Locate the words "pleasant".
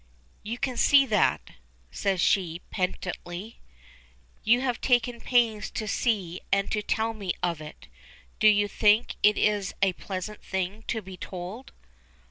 9.93-10.41